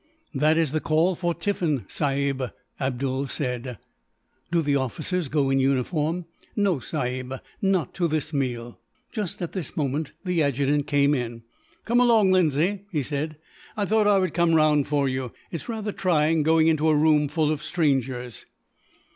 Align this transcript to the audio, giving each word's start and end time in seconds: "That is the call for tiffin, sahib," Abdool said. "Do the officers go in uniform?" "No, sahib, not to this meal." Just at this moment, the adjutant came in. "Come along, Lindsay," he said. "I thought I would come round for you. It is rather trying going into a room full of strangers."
"That 0.33 0.57
is 0.57 0.71
the 0.71 0.79
call 0.79 1.13
for 1.13 1.35
tiffin, 1.35 1.85
sahib," 1.87 2.41
Abdool 2.79 3.27
said. 3.27 3.77
"Do 4.49 4.63
the 4.63 4.75
officers 4.75 5.27
go 5.27 5.51
in 5.51 5.59
uniform?" 5.59 6.25
"No, 6.55 6.79
sahib, 6.79 7.35
not 7.61 7.93
to 7.93 8.07
this 8.07 8.33
meal." 8.33 8.79
Just 9.11 9.43
at 9.43 9.51
this 9.51 9.77
moment, 9.77 10.13
the 10.25 10.41
adjutant 10.41 10.87
came 10.87 11.13
in. 11.13 11.43
"Come 11.85 11.99
along, 11.99 12.31
Lindsay," 12.31 12.81
he 12.91 13.03
said. 13.03 13.37
"I 13.77 13.85
thought 13.85 14.07
I 14.07 14.17
would 14.17 14.33
come 14.33 14.55
round 14.55 14.87
for 14.87 15.07
you. 15.07 15.25
It 15.51 15.57
is 15.57 15.69
rather 15.69 15.91
trying 15.91 16.41
going 16.41 16.67
into 16.67 16.89
a 16.89 16.95
room 16.97 17.27
full 17.27 17.51
of 17.51 17.61
strangers." 17.61 18.47